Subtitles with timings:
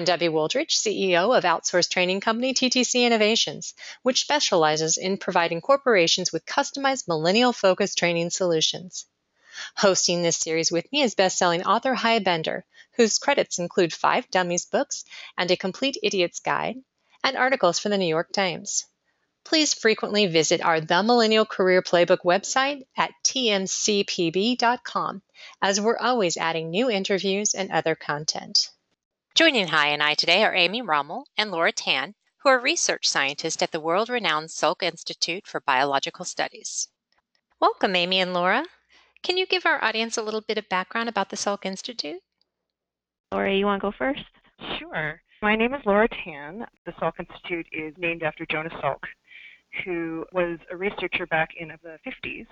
[0.00, 6.32] I'm Debbie Wooldridge, CEO of outsourced training company TTC Innovations, which specializes in providing corporations
[6.32, 9.04] with customized millennial focused training solutions.
[9.76, 14.64] Hosting this series with me is best-selling author Hy Bender, whose credits include five Dummies
[14.64, 15.04] books
[15.36, 16.76] and a complete idiot's guide,
[17.22, 18.86] and articles for the New York Times.
[19.44, 25.20] Please frequently visit our The Millennial Career Playbook website at tmcpb.com,
[25.60, 28.70] as we're always adding new interviews and other content.
[29.34, 33.62] Joining Hy and I today are Amy Rommel and Laura Tan, who are research scientists
[33.62, 36.88] at the world renowned Salk Institute for Biological Studies.
[37.60, 38.64] Welcome, Amy and Laura.
[39.22, 42.20] Can you give our audience a little bit of background about the Salk Institute?
[43.32, 44.24] Laura, you want to go first?
[44.78, 45.22] Sure.
[45.40, 46.66] My name is Laura Tan.
[46.84, 49.04] The Salk Institute is named after Jonas Salk,
[49.84, 52.46] who was a researcher back in the 50s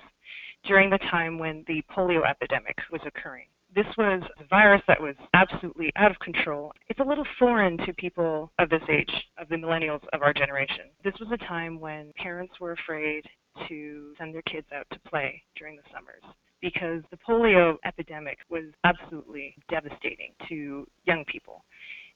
[0.64, 3.48] during the time when the polio epidemic was occurring.
[3.74, 6.72] This was a virus that was absolutely out of control.
[6.88, 10.86] It's a little foreign to people of this age, of the millennials of our generation.
[11.05, 13.25] This was a time when parents were afraid
[13.69, 16.22] to send their kids out to play during the summers
[16.60, 21.64] because the polio epidemic was absolutely devastating to young people.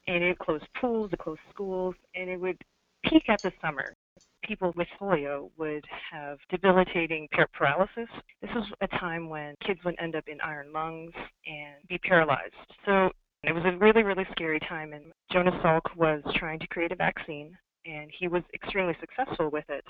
[0.08, 2.58] And it closed pools, it closed schools, and it would
[3.04, 3.94] peak at the summer
[4.42, 8.08] people with polio would have debilitating paralysis.
[8.40, 11.12] This was a time when kids would end up in iron lungs
[11.46, 12.54] and be paralyzed.
[12.86, 13.10] So
[13.44, 16.96] it was a really, really scary time, and Jonas Salk was trying to create a
[16.96, 19.84] vaccine, and he was extremely successful with it.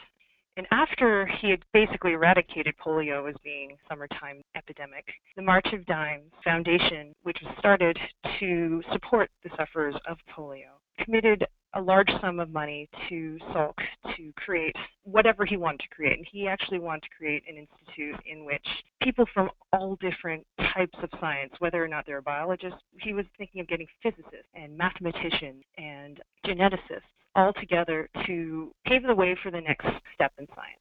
[0.57, 6.31] And after he had basically eradicated polio as being summertime epidemic, the March of Dimes
[6.45, 7.99] Foundation, which was started
[8.39, 13.75] to support the sufferers of polio, committed a large sum of money to Salk
[14.17, 16.19] to create whatever he wanted to create.
[16.19, 18.67] And he actually wanted to create an institute in which
[19.03, 23.61] people from all different types of science, whether or not they're biologists, he was thinking
[23.61, 29.61] of getting physicists and mathematicians and geneticists all together to pave the way for the
[29.61, 30.79] next step in science.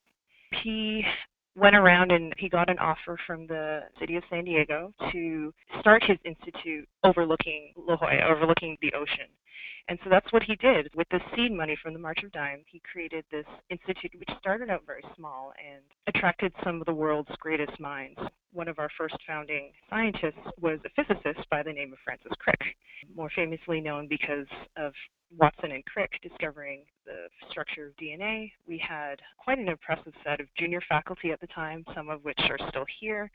[0.64, 1.06] He
[1.56, 6.04] went around and he got an offer from the city of San Diego to start
[6.04, 9.28] his institute overlooking La Jolla, overlooking the ocean.
[9.88, 10.90] And so that's what he did.
[10.96, 14.70] With the seed money from the March of Dimes, he created this institute, which started
[14.70, 18.20] out very small and attracted some of the world's greatest minds.
[18.54, 22.60] One of our first founding scientists was a physicist by the name of Francis Crick,
[23.16, 24.94] more famously known because of
[25.38, 28.52] Watson and Crick discovering the structure of DNA.
[28.68, 32.40] We had quite an impressive set of junior faculty at the time, some of which
[32.50, 33.32] are still here.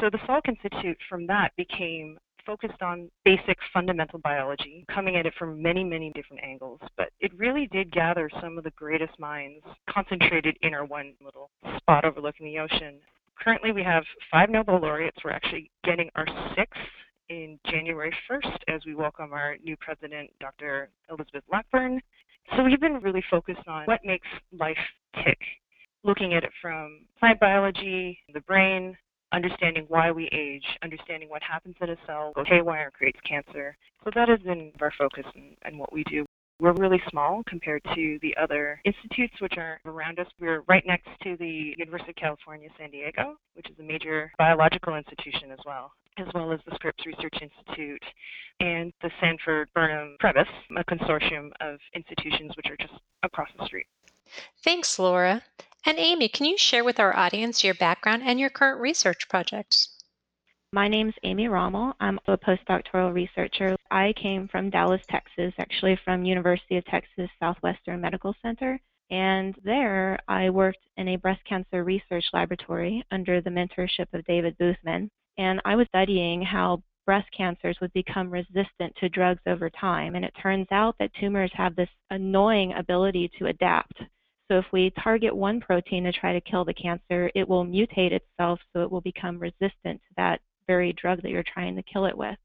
[0.00, 5.34] So the Salk Institute from that became focused on basic fundamental biology, coming at it
[5.38, 6.80] from many, many different angles.
[6.96, 11.50] But it really did gather some of the greatest minds concentrated in our one little
[11.76, 12.98] spot overlooking the ocean.
[13.42, 15.16] Currently, we have five Nobel laureates.
[15.24, 16.26] We're actually getting our
[16.56, 16.80] sixth
[17.28, 20.90] in January 1st as we welcome our new president, Dr.
[21.10, 22.00] Elizabeth Blackburn.
[22.56, 24.76] So we've been really focused on what makes life
[25.24, 25.38] tick,
[26.04, 28.96] looking at it from plant biology, the brain,
[29.32, 33.76] understanding why we age, understanding what happens in a cell, goes haywire creates cancer.
[34.04, 35.24] So that has been our focus
[35.62, 36.24] and what we do.
[36.62, 40.28] We're really small compared to the other institutes which are around us.
[40.38, 44.94] We're right next to the University of California, San Diego, which is a major biological
[44.94, 48.04] institution as well, as well as the Scripps Research Institute
[48.60, 50.46] and the Sanford Burnham Prebys,
[50.76, 52.94] a consortium of institutions which are just
[53.24, 53.86] across the street.
[54.62, 55.42] Thanks, Laura.
[55.84, 59.88] And Amy, can you share with our audience your background and your current research projects?
[60.74, 61.92] My name's Amy Rommel.
[62.00, 63.76] I'm a postdoctoral researcher.
[63.90, 68.80] I came from Dallas, Texas, actually from University of Texas Southwestern Medical Center.
[69.10, 74.56] And there I worked in a breast cancer research laboratory under the mentorship of David
[74.56, 75.10] Boothman.
[75.36, 80.14] And I was studying how breast cancers would become resistant to drugs over time.
[80.14, 84.00] And it turns out that tumors have this annoying ability to adapt.
[84.50, 88.12] So if we target one protein to try to kill the cancer, it will mutate
[88.12, 92.06] itself so it will become resistant to that very drug that you're trying to kill
[92.06, 92.36] it with.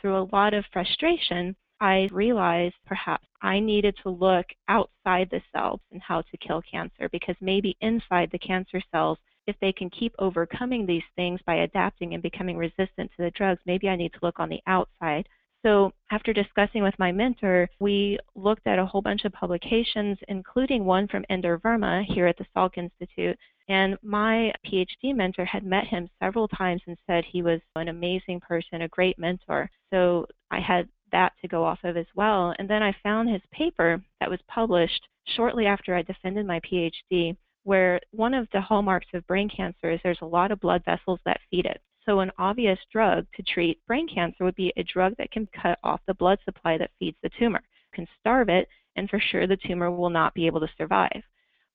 [0.00, 5.80] Through a lot of frustration, I realized perhaps I needed to look outside the cells
[5.92, 10.14] and how to kill cancer because maybe inside the cancer cells, if they can keep
[10.18, 14.18] overcoming these things by adapting and becoming resistant to the drugs, maybe I need to
[14.22, 15.28] look on the outside
[15.64, 20.84] so, after discussing with my mentor, we looked at a whole bunch of publications, including
[20.84, 23.38] one from Inder Verma here at the Salk Institute.
[23.68, 28.40] And my PhD mentor had met him several times and said he was an amazing
[28.40, 29.70] person, a great mentor.
[29.90, 32.54] So, I had that to go off of as well.
[32.58, 37.36] And then I found his paper that was published shortly after I defended my PhD,
[37.62, 41.20] where one of the hallmarks of brain cancer is there's a lot of blood vessels
[41.24, 41.80] that feed it.
[42.04, 45.78] So, an obvious drug to treat brain cancer would be a drug that can cut
[45.82, 47.62] off the blood supply that feeds the tumor,
[47.94, 51.22] can starve it, and for sure the tumor will not be able to survive.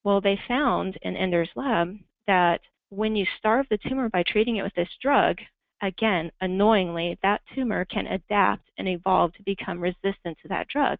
[0.04, 4.64] Well, they found in Inder's lab that when you starve the tumor by treating it
[4.64, 5.40] with this drug,
[5.82, 11.00] again, annoyingly, that tumor can adapt and evolve to become resistant to that drug.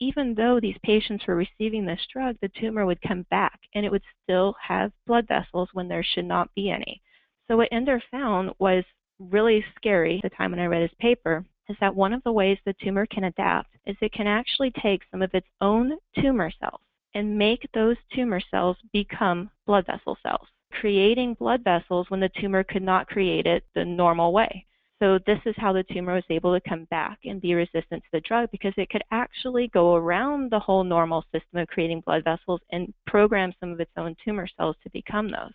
[0.00, 3.92] Even though these patients were receiving this drug, the tumor would come back and it
[3.92, 7.00] would still have blood vessels when there should not be any.
[7.46, 8.84] So, what Inder found was
[9.20, 12.58] really scary the time when I read his paper is that one of the ways
[12.64, 16.80] the tumor can adapt is it can actually take some of its own tumor cells
[17.14, 22.64] and make those tumor cells become blood vessel cells creating blood vessels when the tumor
[22.64, 24.66] could not create it the normal way.
[25.00, 28.08] So this is how the tumor was able to come back and be resistant to
[28.12, 32.24] the drug because it could actually go around the whole normal system of creating blood
[32.24, 35.52] vessels and program some of its own tumor cells to become those.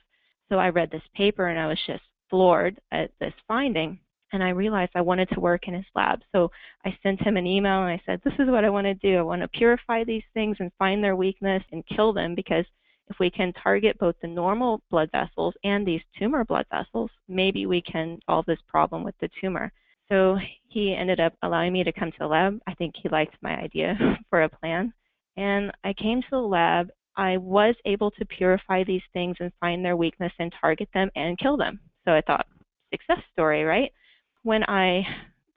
[0.49, 3.99] So I read this paper and I was just floored at this finding
[4.33, 6.19] and I realized I wanted to work in his lab.
[6.33, 6.51] So
[6.85, 9.17] I sent him an email and I said, This is what I want to do.
[9.17, 12.65] I want to purify these things and find their weakness and kill them because
[13.09, 17.65] if we can target both the normal blood vessels and these tumor blood vessels, maybe
[17.65, 19.71] we can solve this problem with the tumor.
[20.09, 20.37] So
[20.67, 22.59] he ended up allowing me to come to the lab.
[22.67, 23.97] I think he liked my idea
[24.29, 24.93] for a plan.
[25.37, 26.89] And I came to the lab.
[27.15, 31.37] I was able to purify these things and find their weakness and target them and
[31.37, 31.79] kill them.
[32.05, 32.45] So I thought,
[32.91, 33.91] success story, right?
[34.47, 35.05] When I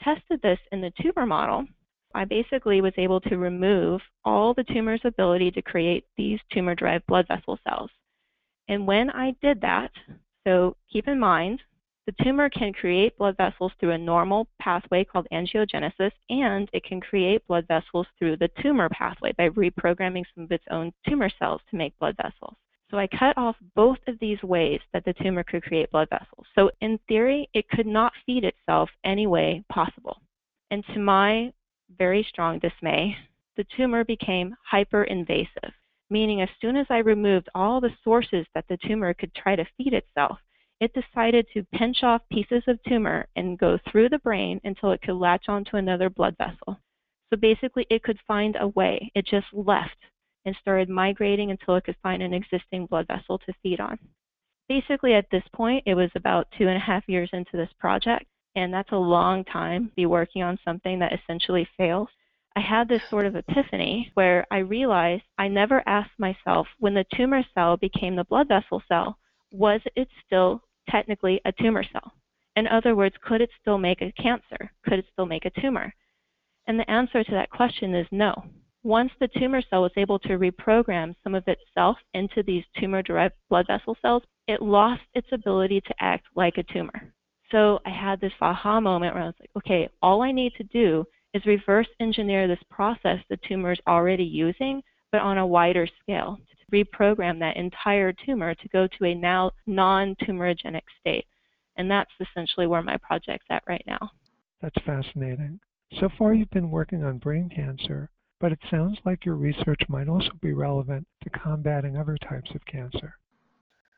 [0.02, 1.64] tested this in the tumor model,
[2.12, 7.06] I basically was able to remove all the tumor's ability to create these tumor derived
[7.06, 7.92] blood vessel cells.
[8.66, 9.92] And when I did that,
[10.44, 11.62] so keep in mind,
[12.06, 17.00] the tumor can create blood vessels through a normal pathway called angiogenesis, and it can
[17.00, 21.60] create blood vessels through the tumor pathway by reprogramming some of its own tumor cells
[21.70, 22.56] to make blood vessels.
[22.90, 26.46] So I cut off both of these ways that the tumor could create blood vessels.
[26.56, 30.20] So in theory, it could not feed itself any way possible.
[30.72, 31.52] And to my
[31.96, 33.16] very strong dismay,
[33.56, 35.72] the tumor became hyperinvasive,
[36.08, 39.66] meaning as soon as I removed all the sources that the tumor could try to
[39.76, 40.38] feed itself,
[40.80, 45.02] it decided to pinch off pieces of tumor and go through the brain until it
[45.02, 46.80] could latch onto another blood vessel.
[47.28, 49.12] So basically, it could find a way.
[49.14, 49.96] It just left
[50.44, 53.98] and started migrating until it could find an existing blood vessel to feed on.
[54.68, 58.26] Basically, at this point, it was about two and a half years into this project,
[58.54, 62.08] and that's a long time to be working on something that essentially fails.
[62.56, 67.06] I had this sort of epiphany where I realized I never asked myself when the
[67.14, 69.18] tumor cell became the blood vessel cell,
[69.52, 72.12] was it still technically a tumor cell?
[72.56, 74.72] In other words, could it still make a cancer?
[74.84, 75.94] Could it still make a tumor?
[76.66, 78.44] And the answer to that question is no.
[78.82, 83.34] Once the tumor cell was able to reprogram some of itself into these tumor derived
[83.50, 87.12] blood vessel cells, it lost its ability to act like a tumor.
[87.50, 90.64] So I had this aha moment where I was like, okay, all I need to
[90.64, 91.04] do
[91.34, 96.38] is reverse engineer this process the tumor is already using, but on a wider scale
[96.38, 101.26] to reprogram that entire tumor to go to a now non tumorigenic state.
[101.76, 104.10] And that's essentially where my project's at right now.
[104.62, 105.60] That's fascinating.
[105.98, 108.10] So far, you've been working on brain cancer,
[108.40, 112.64] but it sounds like your research might also be relevant to combating other types of
[112.64, 113.14] cancer.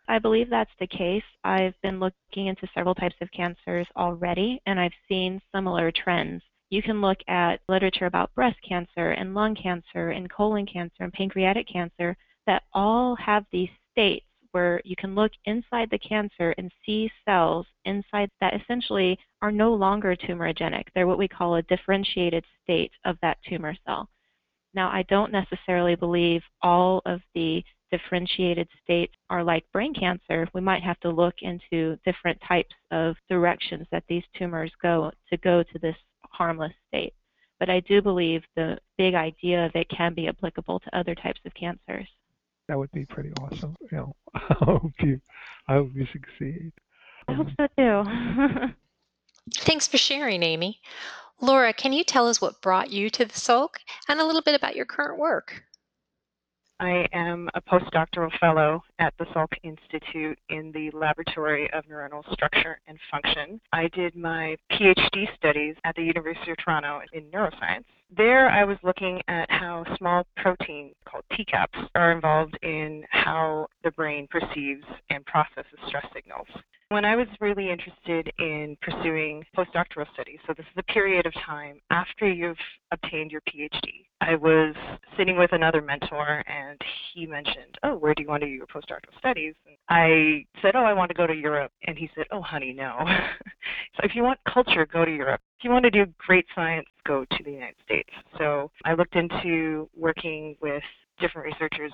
[0.08, 1.22] I believe that's the case.
[1.44, 6.42] I've been looking into several types of cancers already, and I've seen similar trends.
[6.70, 11.12] You can look at literature about breast cancer and lung cancer and colon cancer and
[11.12, 12.16] pancreatic cancer
[12.46, 17.66] that all have these states where you can look inside the cancer and see cells
[17.84, 20.84] inside that essentially are no longer tumorigenic.
[20.94, 24.08] They're what we call a differentiated state of that tumor cell.
[24.74, 27.62] Now, I don't necessarily believe all of the
[27.92, 33.14] differentiated states are like brain cancer, we might have to look into different types of
[33.28, 37.12] directions that these tumors go to go to this harmless state.
[37.60, 41.40] But I do believe the big idea of it can be applicable to other types
[41.44, 42.08] of cancers.
[42.66, 43.76] That would be pretty awesome.
[43.92, 45.20] You know, I hope you,
[45.68, 46.72] I hope you succeed.
[47.28, 48.72] I hope so too.
[49.58, 50.80] Thanks for sharing, Amy.
[51.42, 53.70] Laura, can you tell us what brought you to the Salk
[54.08, 55.64] and a little bit about your current work?
[56.78, 62.78] I am a postdoctoral fellow at the Salk Institute in the Laboratory of Neuronal Structure
[62.86, 63.60] and Function.
[63.72, 67.84] I did my PhD studies at the University of Toronto in neuroscience.
[68.16, 73.90] There, I was looking at how small proteins called TCAPs are involved in how the
[73.90, 76.46] brain perceives and processes stress signals.
[76.92, 81.32] When I was really interested in pursuing postdoctoral studies, so this is a period of
[81.46, 82.58] time after you've
[82.90, 84.74] obtained your PhD, I was
[85.16, 86.78] sitting with another mentor and
[87.14, 89.54] he mentioned, Oh, where do you want to do your postdoctoral studies?
[89.66, 91.72] And I said, Oh, I want to go to Europe.
[91.86, 92.98] And he said, Oh, honey, no.
[93.96, 95.40] so if you want culture, go to Europe.
[95.60, 98.10] If you want to do great science, go to the United States.
[98.36, 100.82] So I looked into working with
[101.18, 101.92] different researchers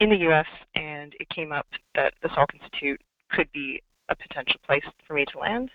[0.00, 4.60] in the US and it came up that the Salk Institute could be a potential
[4.66, 5.70] place for me to land.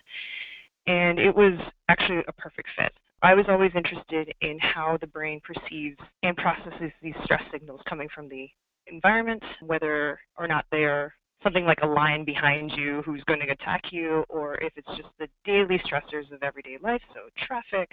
[0.86, 1.58] And it was
[1.88, 2.92] actually a perfect fit.
[3.22, 8.08] I was always interested in how the brain perceives and processes these stress signals coming
[8.14, 8.48] from the
[8.86, 13.82] environment, whether or not they're something like a lion behind you who's going to attack
[13.90, 17.90] you, or if it's just the daily stressors of everyday life, so traffic,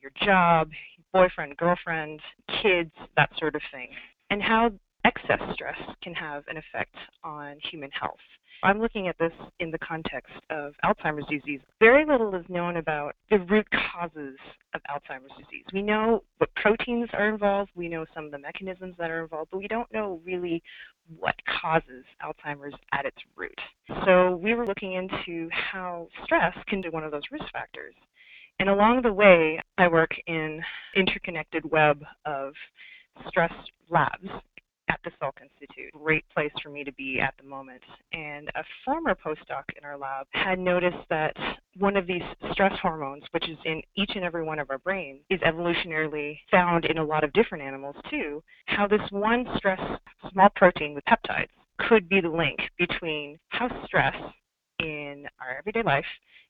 [0.00, 0.68] your job,
[1.12, 2.20] boyfriend, girlfriend,
[2.62, 3.88] kids, that sort of thing,
[4.30, 4.70] and how
[5.04, 8.16] excess stress can have an effect on human health.
[8.62, 11.60] I'm looking at this in the context of Alzheimer's disease.
[11.78, 14.36] Very little is known about the root causes
[14.74, 15.64] of Alzheimer's disease.
[15.72, 19.50] We know what proteins are involved, we know some of the mechanisms that are involved,
[19.52, 20.62] but we don't know really
[21.18, 23.58] what causes Alzheimer's at its root.
[24.04, 27.94] So we were looking into how stress can be one of those risk factors.
[28.58, 30.60] And along the way, I work in
[30.96, 32.54] interconnected web of
[33.28, 33.52] stress
[33.88, 34.28] labs
[34.88, 35.92] at the Salk Institute.
[35.92, 37.82] Great place for me to be at the moment.
[38.12, 41.36] And a former postdoc in our lab had noticed that
[41.76, 45.20] one of these stress hormones, which is in each and every one of our brains,
[45.30, 48.42] is evolutionarily found in a lot of different animals too.
[48.66, 49.80] How this one stress
[50.32, 51.48] small protein with peptides
[51.88, 54.14] could be the link between how stress
[54.80, 56.04] in our everyday life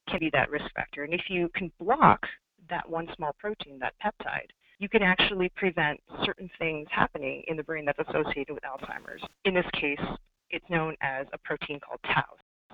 [0.08, 1.04] can be that risk factor.
[1.04, 2.26] And if you can block
[2.70, 7.62] that one small protein, that peptide, you can actually prevent certain things happening in the
[7.62, 9.22] brain that's associated with Alzheimer's.
[9.44, 10.00] In this case,
[10.50, 12.24] it's known as a protein called tau.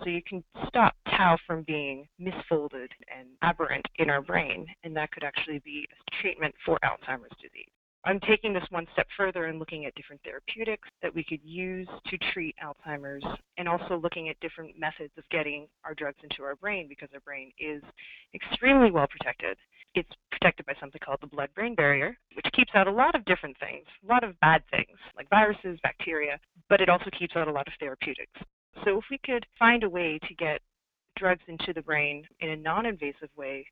[0.03, 5.13] So you can stop tau from being misfolded and aberrant in our brain, and that
[5.13, 7.74] could actually be a treatment for Alzheimer's disease.
[8.07, 11.89] I'm taking this one step further and looking at different therapeutics that we could use
[12.09, 13.25] to treat Alzheimer's
[13.57, 17.21] and also looking at different methods of getting our drugs into our brain because our
[17.21, 17.83] brain is
[18.35, 19.57] extremely well protected.
[19.95, 23.25] It's protected by something called the blood brain barrier, which keeps out a lot of
[23.25, 27.49] different things, a lot of bad things like viruses, bacteria, but it also keeps out
[27.49, 28.39] a lot of therapeutics.
[28.85, 30.61] So if we could find a way to get
[31.17, 33.67] drugs into the brain in a non invasive way,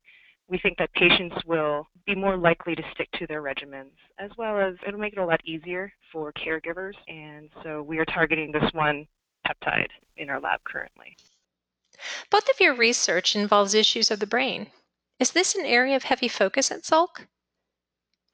[0.49, 4.59] we think that patients will be more likely to stick to their regimens, as well
[4.59, 6.93] as it'll make it a lot easier for caregivers.
[7.07, 9.07] And so we are targeting this one
[9.47, 11.15] peptide in our lab currently.
[12.29, 14.67] Both of your research involves issues of the brain.
[15.19, 17.27] Is this an area of heavy focus at Salk?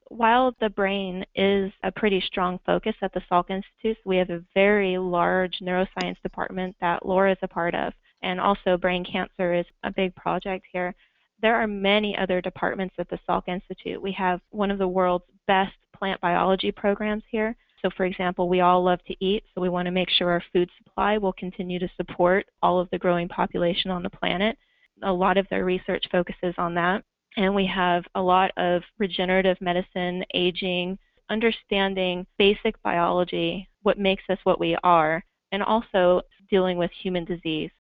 [0.08, 4.44] While the brain is a pretty strong focus at the Salk Institute, we have a
[4.56, 7.94] very large neuroscience department that Laura is a part of.
[8.24, 10.96] And also, brain cancer is a big project here
[11.42, 14.02] there are many other departments at the Salk Institute.
[14.02, 17.56] We have one of the world's best plant biology programs here.
[17.82, 20.44] So, for example, we all love to eat, so we want to make sure our
[20.52, 24.58] food supply will continue to support all of the growing population on the planet.
[25.04, 27.04] A lot of their research focuses on that.
[27.38, 30.98] And we have a lot of regenerative medicine, aging,
[31.30, 37.72] understanding basic biology, what makes us what we are, and also dealing with human disease.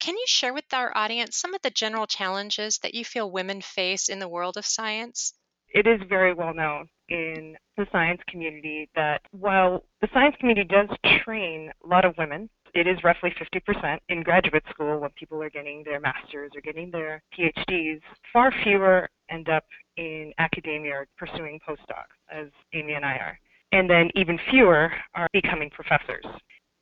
[0.00, 3.60] Can you share with our audience some of the general challenges that you feel women
[3.60, 5.34] face in the world of science?
[5.74, 10.88] It is very well known in the science community that while the science community does
[11.24, 15.50] train a lot of women, it is roughly 50% in graduate school when people are
[15.50, 18.00] getting their masters or getting their PhDs.
[18.32, 19.64] Far fewer end up
[19.96, 23.38] in academia or pursuing postdocs, as Amy and I are.
[23.72, 26.24] And then even fewer are becoming professors.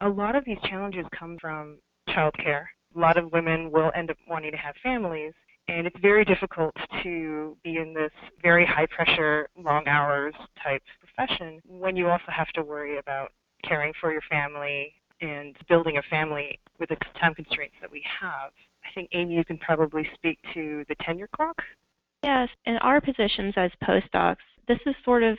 [0.03, 1.79] A lot of these challenges come from
[2.11, 5.33] childcare a lot of women will end up wanting to have families
[5.69, 11.61] and it's very difficult to be in this very high pressure, long hours type profession
[11.67, 13.33] when you also have to worry about
[13.65, 18.53] caring for your family and building a family with the time constraints that we have.
[18.85, 21.57] I think, Amy, you can probably speak to the tenure clock.
[22.23, 24.37] Yes, in our positions as postdocs,
[24.69, 25.37] this is sort of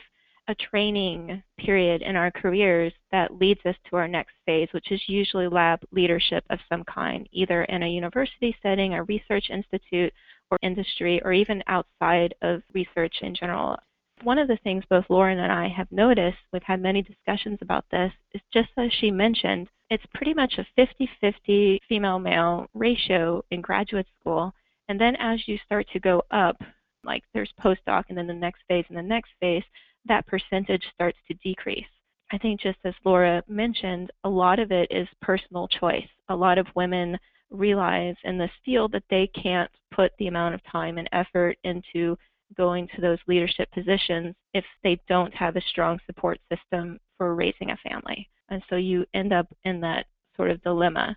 [0.48, 5.00] a training period in our careers that leads us to our next phase, which is
[5.06, 10.12] usually lab leadership of some kind, either in a university setting, a research institute,
[10.50, 13.76] or industry, or even outside of research in general.
[14.22, 17.84] One of the things both Lauren and I have noticed, we've had many discussions about
[17.90, 23.44] this, is just as she mentioned, it's pretty much a 50 50 female male ratio
[23.50, 24.52] in graduate school.
[24.88, 26.56] And then as you start to go up,
[27.04, 29.62] like there's postdoc and then the next phase and the next phase,
[30.06, 31.86] that percentage starts to decrease.
[32.30, 36.08] I think just as Laura mentioned, a lot of it is personal choice.
[36.28, 37.18] A lot of women
[37.50, 42.16] realize in this field that they can't put the amount of time and effort into
[42.56, 47.70] going to those leadership positions if they don't have a strong support system for raising
[47.70, 48.28] a family.
[48.50, 51.16] And so you end up in that sort of dilemma.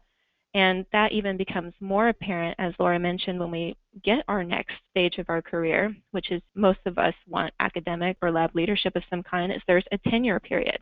[0.53, 5.17] And that even becomes more apparent, as Laura mentioned, when we get our next stage
[5.17, 9.23] of our career, which is most of us want academic or lab leadership of some
[9.23, 10.77] kind, is there's a tenure period.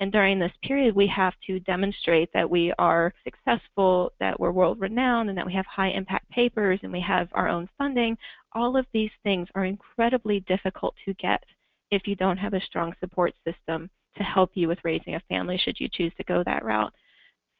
[0.00, 4.80] And during this period, we have to demonstrate that we are successful, that we're world
[4.80, 8.18] renowned, and that we have high impact papers and we have our own funding.
[8.52, 11.42] All of these things are incredibly difficult to get
[11.90, 15.58] if you don't have a strong support system to help you with raising a family
[15.58, 16.92] should you choose to go that route.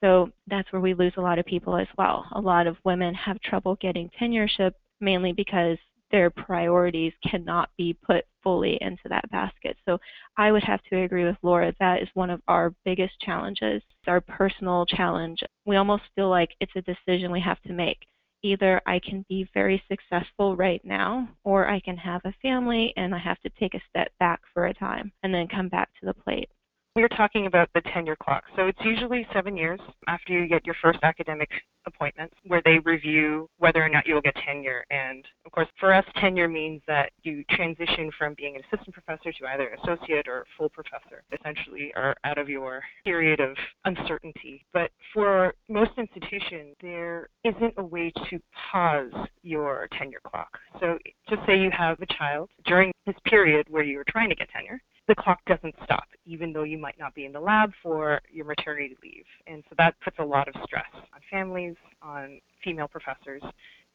[0.05, 2.27] So that's where we lose a lot of people as well.
[2.33, 5.79] A lot of women have trouble getting tenureship mainly because
[6.11, 9.79] their priorities cannot be put fully into that basket.
[9.87, 9.99] So
[10.37, 11.73] I would have to agree with Laura.
[11.81, 15.39] That is one of our biggest challenges, it's our personal challenge.
[15.65, 18.05] We almost feel like it's a decision we have to make.
[18.43, 23.15] Either I can be very successful right now, or I can have a family and
[23.15, 26.07] I have to take a step back for a time and then come back to
[26.07, 26.51] the plate.
[26.97, 28.45] We are talking about the tenure clock.
[28.55, 31.51] So it's usually seven years after you get your first academic
[31.87, 34.85] appointment where they review whether or not you will get tenure.
[34.91, 39.33] And of course, for us, tenure means that you transition from being an assistant professor
[39.33, 44.65] to either associate or full professor, essentially are out of your period of uncertainty.
[44.73, 48.39] But for most institutions, there isn't a way to
[48.71, 49.11] pause
[49.43, 50.57] your tenure clock.
[50.79, 50.97] So
[51.29, 54.81] just say you have a child during this period where you're trying to get tenure
[55.09, 58.47] the clock doesn't stop, even though you might not be in the lab for your
[58.47, 59.25] maternity leave.
[59.47, 63.43] And so that puts a lot of stress on families, on female professors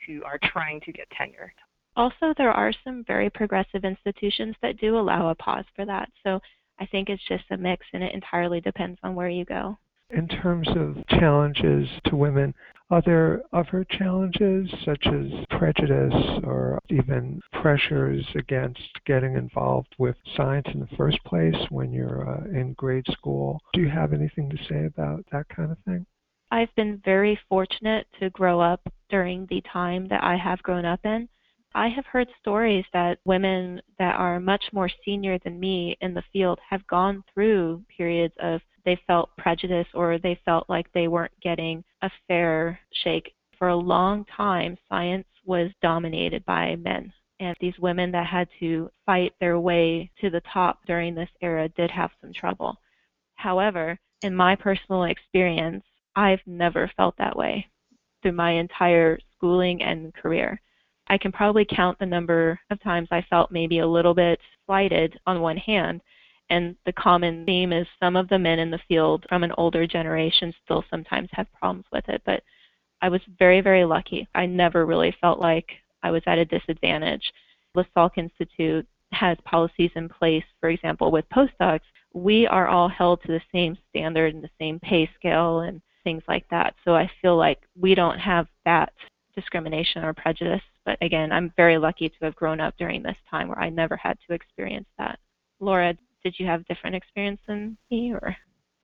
[0.06, 1.54] who are trying to get tenure.
[1.96, 6.10] Also, there are some very progressive institutions that do allow a pause for that.
[6.24, 6.40] So
[6.80, 9.78] I think it's just a mix and it entirely depends on where you go.
[10.12, 12.56] In terms of challenges to women,
[12.90, 20.66] are there other challenges such as prejudice or even pressures against getting involved with science
[20.74, 23.62] in the first place when you're uh, in grade school?
[23.74, 26.08] Do you have anything to say about that kind of thing?
[26.50, 31.02] I've been very fortunate to grow up during the time that I have grown up
[31.04, 31.30] in.
[31.76, 36.24] I have heard stories that women that are much more senior than me in the
[36.34, 41.40] field have gone through periods of they felt prejudice or they felt like they weren't
[41.42, 43.34] getting a fair shake.
[43.58, 47.12] For a long time, science was dominated by men.
[47.40, 51.70] And these women that had to fight their way to the top during this era
[51.70, 52.78] did have some trouble.
[53.36, 55.84] However, in my personal experience,
[56.16, 57.66] I've never felt that way
[58.22, 60.62] through my entire schooling and career.
[61.08, 65.18] I can probably count the number of times I felt maybe a little bit slighted
[65.26, 66.02] on one hand,
[66.50, 69.86] and the common theme is some of the men in the field from an older
[69.86, 72.22] generation still sometimes have problems with it.
[72.26, 72.44] But
[73.02, 74.28] I was very, very lucky.
[74.36, 75.68] I never really felt like
[76.04, 77.32] I was at a disadvantage.
[77.76, 81.82] The Salk Institute has policies in place, for example, with postdocs.
[82.14, 86.24] We are all held to the same standard and the same pay scale and things
[86.28, 86.76] like that.
[86.84, 88.94] So I feel like we don't have that
[89.36, 90.62] discrimination or prejudice.
[90.86, 93.96] But again, I'm very lucky to have grown up during this time where I never
[93.96, 95.20] had to experience that.
[95.60, 98.36] Laura, did you have different experience than me or?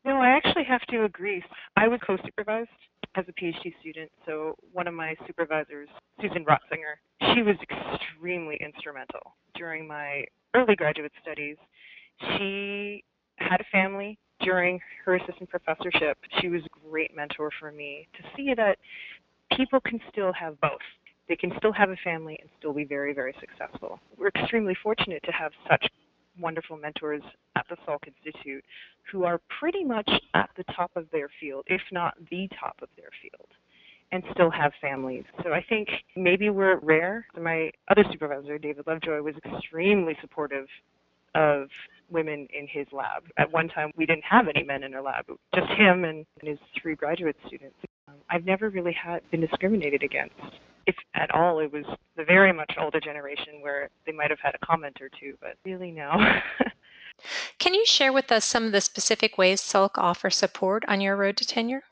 [0.04, 1.44] No, I actually have to agree.
[1.76, 2.70] I was co-supervised
[3.16, 5.90] as a PhD student, so one of my supervisors,
[6.22, 11.58] Susan Rotzinger, she was extremely instrumental during my early graduate studies.
[12.38, 13.04] She
[13.38, 16.18] had a family during her assistant professorship.
[16.40, 18.78] She was a great mentor for me to see that
[19.58, 20.80] people can still have both.
[21.28, 24.00] They can still have a family and still be very, very successful.
[24.18, 25.88] We're extremely fortunate to have such
[26.40, 27.24] wonderful mentors
[27.56, 28.64] at the Salk Institute
[29.12, 32.90] who are pretty much at the top of their field, if not the top of
[32.98, 33.48] their field,
[34.12, 35.24] and still have families.
[35.44, 37.26] So I think maybe we're rare.
[37.40, 40.68] My other supervisor, David Lovejoy, was extremely supportive
[41.36, 41.68] of
[42.10, 43.24] women in his lab.
[43.38, 46.60] At one time, we didn't have any men in our lab, just him and, his
[46.80, 47.76] three graduate students.
[48.08, 50.36] Um, I've never really had been discriminated against
[50.88, 54.56] if at all, it was the very much older generation where they might have had
[54.56, 56.12] a comment or two, but really no.
[57.60, 61.16] Can you share with us some of the specific ways Salk offers support on your
[61.16, 61.84] road to tenure?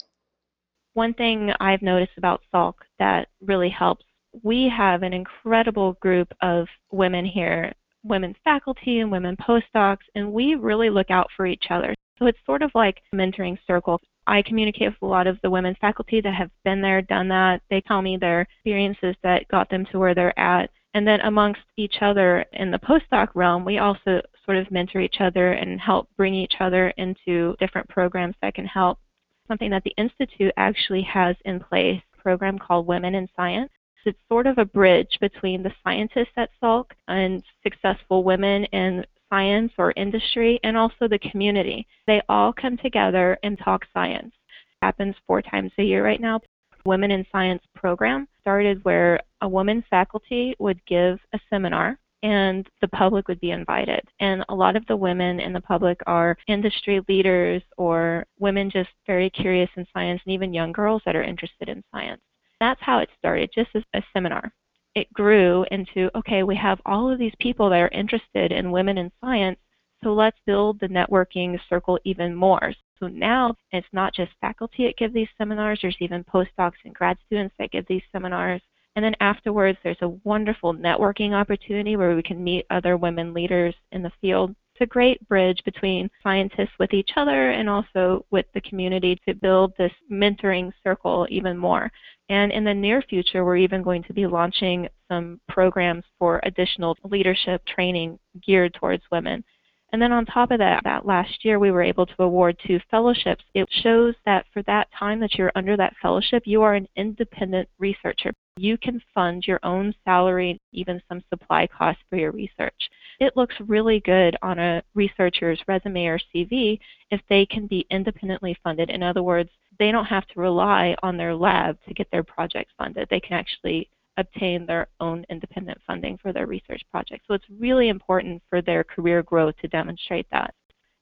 [0.94, 4.06] One thing I've noticed about Salk that really helps,
[4.44, 10.56] we have an incredible group of women here, women faculty and women postdocs, and we
[10.56, 11.96] really look out for each other.
[12.20, 14.02] So it's sort of like a mentoring circle.
[14.28, 17.62] I communicate with a lot of the women faculty that have been there, done that.
[17.70, 20.70] They tell me their experiences that got them to where they're at.
[20.94, 25.20] And then amongst each other in the postdoc realm, we also sort of mentor each
[25.20, 29.00] other and help bring each other into different programs that can help.
[29.48, 33.72] Something that the Institute actually has in place a program called Women in Science.
[34.06, 39.72] It's sort of a bridge between the scientists at Salk and successful women in science
[39.80, 41.88] or industry and also the community.
[42.06, 44.32] They all come together and talk science.
[44.32, 46.40] It happens four times a year right now.
[46.86, 52.88] Women in Science program started where a woman faculty would give a seminar and the
[52.90, 54.02] public would be invited.
[54.20, 58.90] And a lot of the women in the public are industry leaders or women just
[59.08, 62.22] very curious in science and even young girls that are interested in science.
[62.60, 64.54] That's how it started, just as a seminar.
[64.96, 68.98] It grew into okay, we have all of these people that are interested in women
[68.98, 69.60] in science,
[70.04, 72.74] so let's build the networking circle even more.
[73.00, 77.18] So now it's not just faculty that give these seminars, there's even postdocs and grad
[77.26, 78.62] students that give these seminars.
[78.96, 83.74] And then afterwards, there's a wonderful networking opportunity where we can meet other women leaders
[83.92, 84.56] in the field.
[84.74, 89.36] It's a great bridge between scientists with each other and also with the community to
[89.36, 91.92] build this mentoring circle even more.
[92.30, 96.98] And in the near future, we're even going to be launching some programs for additional
[97.04, 99.44] leadership training geared towards women.
[99.92, 102.80] And then on top of that, that last year we were able to award two
[102.90, 103.44] fellowships.
[103.54, 107.70] It shows that for that time that you're under that fellowship, you are an independent
[107.78, 108.34] researcher.
[108.58, 112.90] You can fund your own salary, even some supply costs for your research.
[113.20, 116.80] It looks really good on a researcher's resume or CV
[117.12, 118.90] if they can be independently funded.
[118.90, 119.50] In other words,
[119.80, 123.08] they don't have to rely on their lab to get their project funded.
[123.10, 127.26] They can actually obtain their own independent funding for their research projects.
[127.28, 130.54] So it's really important for their career growth to demonstrate that.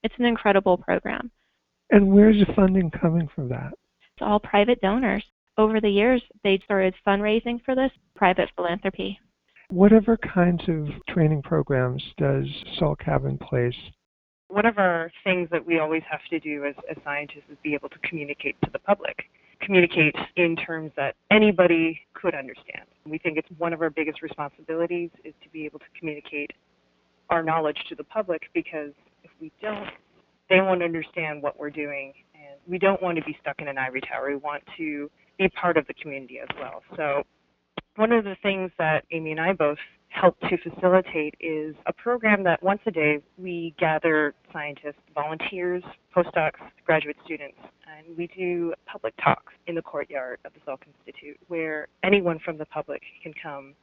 [0.04, 1.30] It's an incredible program.
[1.92, 3.74] And where's the funding coming from that?
[4.02, 5.24] It's all private donors.
[5.58, 9.20] Over the years, they started fundraising for this, private philanthropy.
[9.72, 12.46] Whatever kinds of training programs does
[12.78, 13.76] Salk have in place?
[14.50, 17.74] One of our things that we always have to do as, as scientists is be
[17.74, 19.26] able to communicate to the public
[19.62, 22.86] communicate in terms that anybody could understand.
[23.06, 26.52] We think it's one of our biggest responsibilities is to be able to communicate
[27.30, 28.92] our knowledge to the public because
[29.24, 29.88] if we don't,
[30.50, 32.14] they won't understand what we're doing.
[32.34, 34.30] And we don't want to be stuck in an ivory tower.
[34.30, 36.82] We want to be part of the community as well.
[36.98, 37.24] So
[37.96, 39.78] one of the things that Amy and I both
[40.10, 45.84] help to facilitate is a program that once a day we gather scientists, volunteers,
[46.16, 47.58] postdocs, graduate students,
[47.98, 52.58] and we do public talks in the courtyard of the Salk Institute where anyone from
[52.58, 53.74] the public can come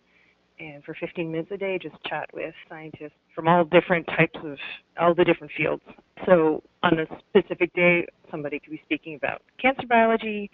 [0.61, 4.57] and for 15 minutes a day just chat with scientists from all different types of
[5.01, 5.83] all the different fields.
[6.27, 10.51] So on a specific day, somebody could be speaking about cancer biology,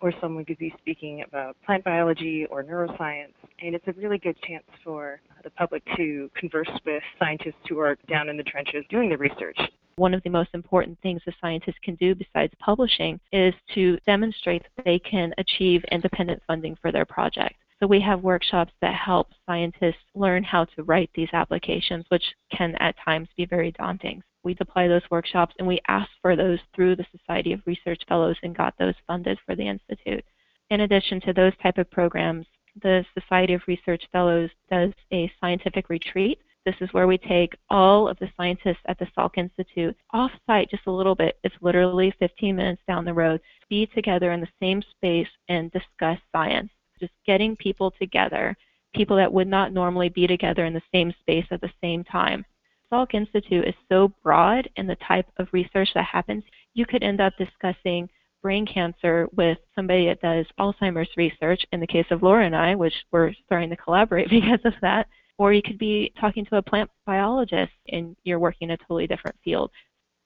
[0.00, 4.36] or someone could be speaking about plant biology or neuroscience, and it's a really good
[4.42, 9.08] chance for the public to converse with scientists who are down in the trenches doing
[9.08, 9.58] the research.
[9.96, 14.62] One of the most important things a scientist can do besides publishing is to demonstrate
[14.62, 17.54] that they can achieve independent funding for their project.
[17.78, 22.74] So we have workshops that help scientists learn how to write these applications, which can
[22.76, 24.22] at times be very daunting.
[24.44, 28.36] We deploy those workshops and we ask for those through the Society of Research Fellows
[28.42, 30.24] and got those funded for the Institute.
[30.70, 32.46] In addition to those type of programs,
[32.80, 36.38] the Society of Research Fellows does a scientific retreat.
[36.64, 40.70] This is where we take all of the scientists at the Salk Institute off site
[40.70, 41.38] just a little bit.
[41.44, 46.18] It's literally 15 minutes down the road, be together in the same space and discuss
[46.32, 48.56] science just getting people together,
[48.94, 52.44] people that would not normally be together in the same space at the same time.
[52.92, 57.20] Salk Institute is so broad in the type of research that happens, you could end
[57.20, 58.08] up discussing
[58.42, 62.74] brain cancer with somebody that does Alzheimer's research, in the case of Laura and I,
[62.74, 66.62] which we're starting to collaborate because of that, or you could be talking to a
[66.62, 69.70] plant biologist and you're working in a totally different field.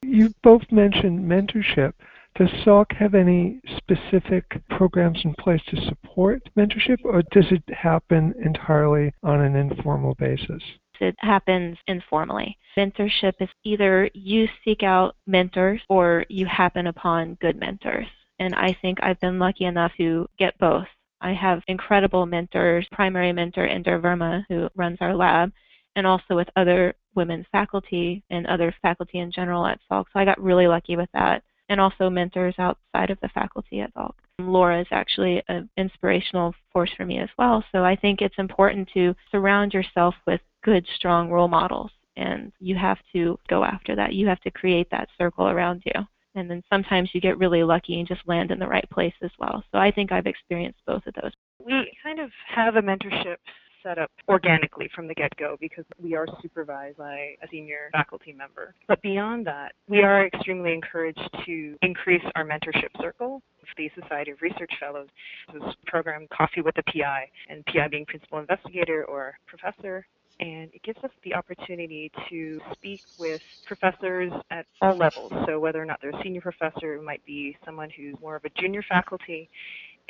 [0.03, 1.93] You both mentioned mentorship.
[2.37, 8.35] Does Salk have any specific programs in place to support mentorship, or does it happen
[8.43, 10.62] entirely on an informal basis?
[11.01, 12.57] It happens informally.
[12.77, 18.07] Mentorship is either you seek out mentors or you happen upon good mentors.
[18.38, 20.87] And I think I've been lucky enough to get both.
[21.21, 25.53] I have incredible mentors, primary mentor Inder Verma, who runs our lab,
[25.97, 30.07] and also with other women faculty and other faculty in general at Salk.
[30.12, 33.95] So I got really lucky with that and also mentors outside of the faculty at
[33.95, 34.13] Salk.
[34.41, 37.65] Laura is actually an inspirational force for me as well.
[37.73, 41.93] So I think it's important to surround yourself with good, strong role models.
[42.17, 44.15] And you have to go after that.
[44.15, 46.03] You have to create that circle around you.
[46.35, 49.31] And then sometimes you get really lucky and just land in the right place as
[49.39, 49.63] well.
[49.73, 51.33] So I think I've experienced both of those.
[51.65, 53.37] We kind of have a mentorship
[53.83, 58.75] set up organically from the get-go because we are supervised by a senior faculty member.
[58.88, 64.31] But beyond that, we are extremely encouraged to increase our mentorship circle with the Society
[64.33, 65.09] of Research Fellows.
[65.53, 70.07] This program, Coffee with the PI, and PI being principal investigator or professor.
[70.40, 75.31] And it gives us the opportunity to speak with professors at all levels.
[75.47, 78.45] So whether or not they're a senior professor, it might be someone who's more of
[78.47, 79.51] a junior faculty.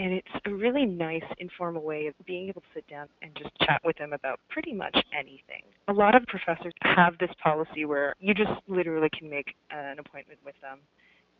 [0.01, 3.51] And it's a really nice informal way of being able to sit down and just
[3.59, 5.63] chat with them about pretty much anything.
[5.89, 10.41] A lot of professors have this policy where you just literally can make an appointment
[10.43, 10.79] with them.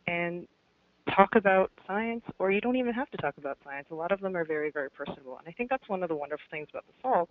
[0.05, 0.47] And
[1.15, 3.87] talk about science, or you don't even have to talk about science.
[3.89, 5.39] A lot of them are very, very personable.
[5.39, 7.27] And I think that's one of the wonderful things about the Salk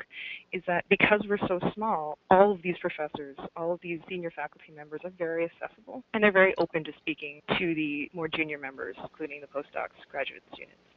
[0.52, 4.72] is that because we're so small, all of these professors, all of these senior faculty
[4.74, 8.96] members are very accessible, and they're very open to speaking to the more junior members,
[9.00, 10.89] including the postdocs, graduate students.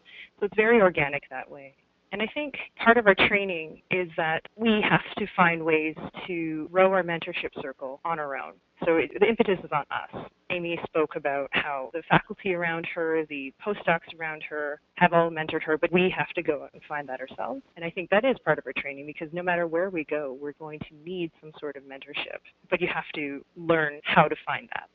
[0.44, 1.74] So it's very organic that way.
[2.12, 5.96] And I think part of our training is that we have to find ways
[6.28, 8.52] to grow our mentorship circle on our own.
[8.84, 10.26] So it, the impetus is on us.
[10.50, 15.64] Amy spoke about how the faculty around her, the postdocs around her have all mentored
[15.64, 17.62] her, but we have to go out and find that ourselves.
[17.78, 20.38] And I think that is part of our training because no matter where we go,
[20.42, 22.40] we're going to need some sort of mentorship.
[22.70, 24.90] But you have to learn how to find that.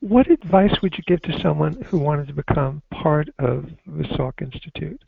[0.00, 4.42] What advice would you give to someone who wanted to become part of the Salk
[4.42, 5.02] Institute?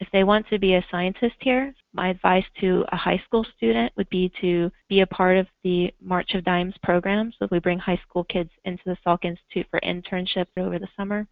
[0.00, 3.92] If they want to be a scientist here, my advice to a high school student
[3.96, 7.32] would be to be a part of the March of Dimes program.
[7.38, 11.28] So we bring high school kids into the Salk Institute for internship over the summer.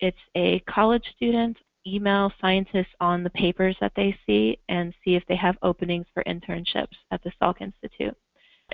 [0.00, 5.24] It's a college student email scientists on the papers that they see and see if
[5.26, 8.16] they have openings for internships at the Salk Institute.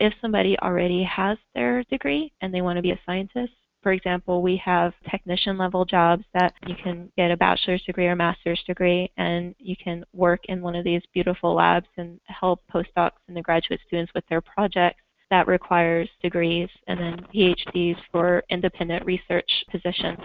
[0.01, 4.41] If somebody already has their degree and they want to be a scientist, for example,
[4.41, 9.11] we have technician level jobs that you can get a bachelor's degree or master's degree,
[9.19, 13.43] and you can work in one of these beautiful labs and help postdocs and the
[13.43, 15.03] graduate students with their projects.
[15.31, 20.19] That requires degrees and then PhDs for independent research positions.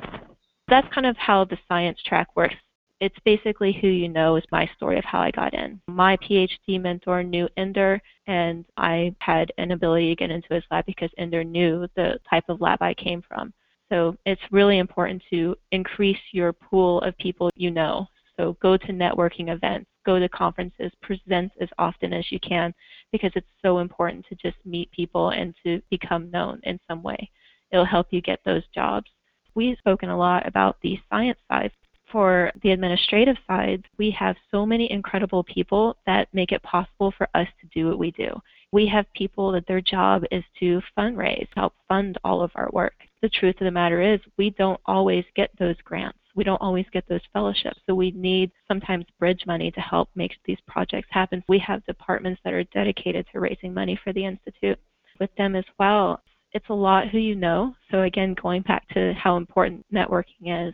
[0.67, 2.55] That's kind of how the science track works.
[3.01, 5.81] It's basically who you know is my story of how I got in.
[5.87, 10.85] My PhD mentor knew Inder, and I had an ability to get into his lab
[10.85, 13.53] because Inder knew the type of lab I came from.
[13.89, 18.07] So it's really important to increase your pool of people you know.
[18.37, 22.73] So go to networking events, go to conferences, present as often as you can
[23.11, 27.29] because it's so important to just meet people and to become known in some way.
[27.71, 29.09] It'll help you get those jobs.
[29.53, 31.71] We've spoken a lot about the science side
[32.15, 37.27] for the administrative side, we have so many incredible people that make it possible for
[37.33, 38.29] us to do what we do.
[38.71, 42.93] We have people that their job is to fundraise, help fund all of our work.
[43.21, 46.17] The truth of the matter is, we don't always get those grants.
[46.37, 47.81] We don't always get those fellowships.
[47.85, 51.43] So we need sometimes bridge money to help make these projects happen.
[51.49, 54.79] We have departments that are dedicated to raising money for the Institute.
[55.19, 56.21] With them as well,
[56.53, 57.75] it's a lot who you know.
[57.91, 60.73] So again, going back to how important networking is,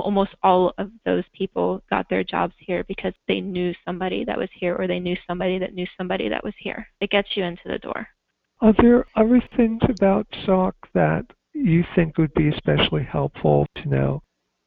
[0.00, 4.48] almost all of those people got their jobs here because they knew somebody that was
[4.54, 6.86] here or they knew somebody that knew somebody that was here.
[7.00, 8.08] It gets you into the door.
[8.60, 14.22] Are there other things about Salk that you think would be especially helpful to know?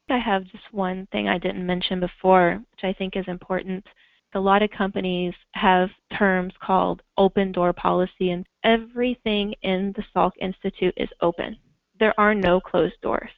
[0.09, 3.85] I have just one thing I didn't mention before, which I think is important.
[4.33, 10.31] A lot of companies have terms called open door policy, and everything in the Salk
[10.39, 11.57] Institute is open.
[11.99, 13.29] There are no closed doors.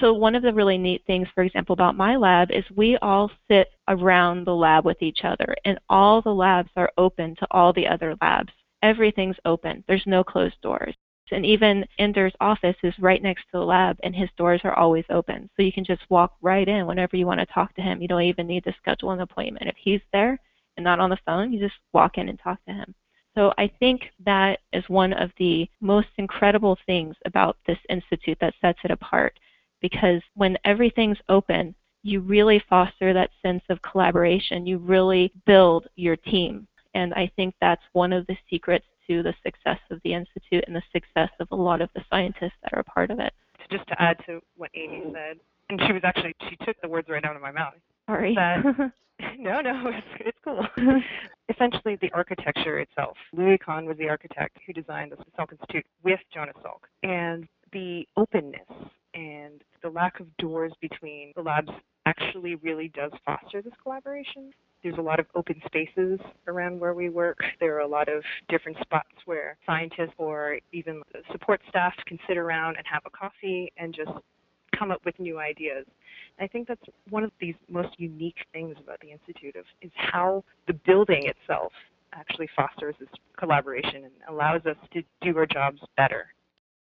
[0.00, 3.30] So one of the really neat things, for example, about my lab is we all
[3.50, 7.72] sit around the lab with each other, and all the labs are open to all
[7.72, 8.52] the other labs.
[8.82, 9.84] Everything's open.
[9.86, 10.94] There's no closed doors.
[11.32, 15.04] And even Inder's office is right next to the lab, and his doors are always
[15.10, 15.48] open.
[15.54, 18.00] So you can just walk right in whenever you want to talk to him.
[18.00, 19.68] You don't even need to schedule an appointment.
[19.68, 20.40] If he's there
[20.76, 22.94] and not on the phone, you just walk in and talk to him.
[23.36, 28.54] So I think that is one of the most incredible things about this institute that
[28.60, 29.38] sets it apart
[29.80, 34.66] because when everything's open, you really foster that sense of collaboration.
[34.66, 36.66] You really build your team.
[36.94, 40.74] And I think that's one of the secrets to the success of the Institute and
[40.74, 43.32] the success of a lot of the scientists that are a part of it.
[43.70, 45.38] Just to add to what Amy said,
[45.68, 47.74] and she was actually, she took the words right out of my mouth.
[48.06, 48.34] Sorry.
[48.34, 48.64] That,
[49.38, 50.66] no, no, it's, it's cool.
[51.48, 53.16] Essentially, the architecture itself.
[53.32, 56.80] Louis Kahn was the architect who designed the Salk Institute with Jonas Salk.
[57.02, 58.60] And the openness
[59.14, 61.70] and the lack of doors between the labs
[62.06, 64.52] actually really does foster this collaboration.
[64.82, 67.38] There's a lot of open spaces around where we work.
[67.60, 72.38] There are a lot of different spots where scientists or even support staff can sit
[72.38, 74.10] around and have a coffee and just
[74.78, 75.84] come up with new ideas.
[76.38, 80.42] I think that's one of these most unique things about the Institute of is how
[80.66, 81.72] the building itself
[82.14, 86.28] actually fosters this collaboration and allows us to do our jobs better.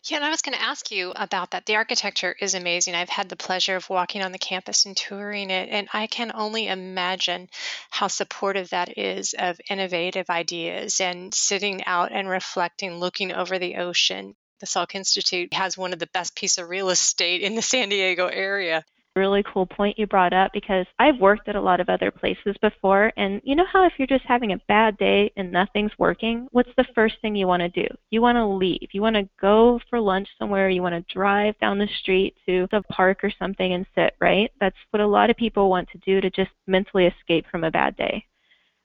[0.09, 1.67] Yeah, and I was going to ask you about that.
[1.67, 2.95] The architecture is amazing.
[2.95, 6.31] I've had the pleasure of walking on the campus and touring it, and I can
[6.33, 7.49] only imagine
[7.91, 13.77] how supportive that is of innovative ideas and sitting out and reflecting, looking over the
[13.77, 14.37] ocean.
[14.61, 17.89] The Salk Institute has one of the best piece of real estate in the San
[17.89, 18.85] Diego area
[19.17, 22.55] really cool point you brought up because I've worked at a lot of other places
[22.61, 23.13] before.
[23.17, 26.71] And you know how if you're just having a bad day and nothing's working, what's
[26.77, 27.87] the first thing you want to do?
[28.11, 28.89] You want to leave.
[28.93, 30.69] You want to go for lunch somewhere.
[30.69, 34.51] You want to drive down the street to the park or something and sit, right?
[34.61, 37.71] That's what a lot of people want to do to just mentally escape from a
[37.71, 38.25] bad day.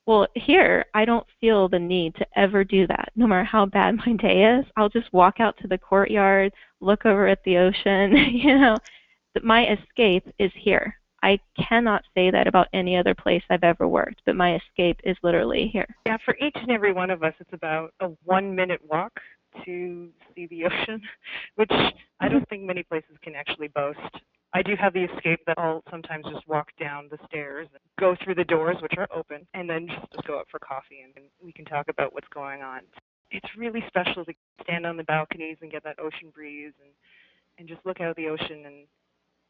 [0.08, 3.12] Well, here, I don't feel the need to ever do that.
[3.16, 7.06] No matter how bad my day is, I'll just walk out to the courtyard, look
[7.06, 8.78] over at the ocean, you know,
[9.44, 10.96] my escape is here.
[11.24, 11.40] I
[11.70, 15.70] cannot say that about any other place I've ever worked, but my escape is literally
[15.72, 15.88] here.
[16.08, 19.14] Yeah, for each and every one of us, it's about a one minute walk
[19.66, 21.02] to see the ocean,
[21.56, 21.72] which
[22.20, 24.00] I don't think many places can actually boast.
[24.54, 28.16] I do have the escape that I'll sometimes just walk down the stairs and go
[28.22, 31.54] through the doors, which are open, and then just go up for coffee and we
[31.54, 32.82] can talk about what's going on.
[33.30, 36.90] It's really special to stand on the balconies and get that ocean breeze and
[37.60, 38.88] and just look out at the ocean and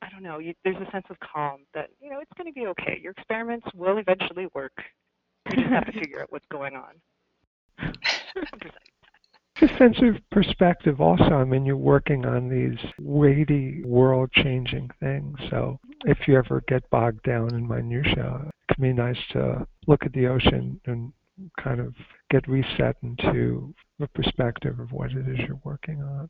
[0.02, 2.54] I don't know, you, there's a sense of calm that, you know, it's going to
[2.54, 3.00] be okay.
[3.02, 4.74] Your experiments will eventually work.
[5.52, 7.94] You just have to figure out what's going on.
[9.62, 11.36] It's a sense of perspective also.
[11.36, 15.38] I mean, you're working on these weighty, world changing things.
[15.52, 20.04] So if you ever get bogged down in minutia, it can be nice to look
[20.04, 21.14] at the ocean and
[21.62, 21.94] kind of
[22.32, 26.30] get reset into the perspective of what it is you're working on.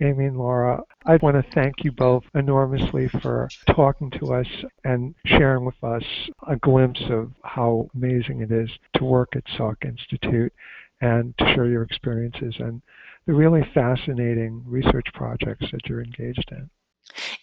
[0.00, 4.46] Amy and Laura, I want to thank you both enormously for talking to us
[4.84, 6.04] and sharing with us
[6.46, 10.52] a glimpse of how amazing it is to work at Salk Institute
[11.00, 12.80] and to share your experiences and
[13.26, 16.70] the really fascinating research projects that you're engaged in.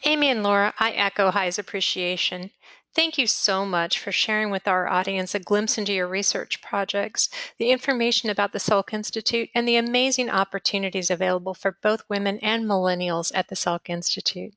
[0.03, 2.51] Amy and Laura, I echo Hy's appreciation.
[2.95, 7.29] Thank you so much for sharing with our audience a glimpse into your research projects,
[7.57, 12.63] the information about the Salk Institute, and the amazing opportunities available for both women and
[12.63, 14.53] millennials at the Salk Institute.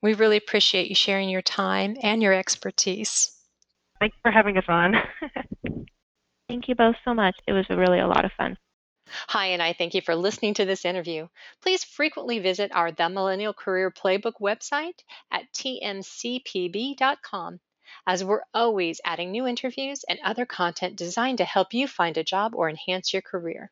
[0.00, 3.38] We really appreciate you sharing your time and your expertise.
[4.00, 4.94] Thanks for having us on.
[6.48, 7.36] Thank you both so much.
[7.46, 8.56] It was really a lot of fun.
[9.28, 11.28] Hy, and I thank you for listening to this interview.
[11.60, 14.98] Please frequently visit our The Millennial Career Playbook website
[15.30, 16.00] at tmcpb.com
[18.06, 22.24] as we're always adding new interviews and other content designed to help you find a
[22.24, 23.70] job or enhance your career.